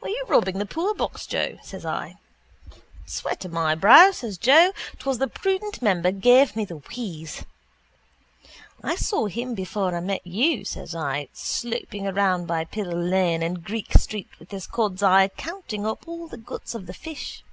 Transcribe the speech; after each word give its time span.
—Were 0.00 0.08
you 0.08 0.24
robbing 0.26 0.56
the 0.58 0.64
poorbox, 0.64 1.26
Joe? 1.26 1.58
says 1.62 1.84
I. 1.84 2.16
—Sweat 3.04 3.44
of 3.44 3.52
my 3.52 3.74
brow, 3.74 4.10
says 4.10 4.38
Joe. 4.38 4.72
'Twas 4.98 5.18
the 5.18 5.28
prudent 5.28 5.82
member 5.82 6.10
gave 6.12 6.56
me 6.56 6.64
the 6.64 6.78
wheeze. 6.78 7.44
—I 8.82 8.96
saw 8.96 9.26
him 9.26 9.54
before 9.54 9.94
I 9.94 10.00
met 10.00 10.26
you, 10.26 10.64
says 10.64 10.94
I, 10.94 11.28
sloping 11.34 12.06
around 12.06 12.46
by 12.46 12.64
Pill 12.64 12.86
lane 12.86 13.42
and 13.42 13.62
Greek 13.62 13.92
street 13.98 14.30
with 14.38 14.50
his 14.50 14.66
cod's 14.66 15.02
eye 15.02 15.28
counting 15.28 15.84
up 15.84 16.08
all 16.08 16.26
the 16.26 16.38
guts 16.38 16.74
of 16.74 16.86
the 16.86 16.94
fish. 16.94 17.44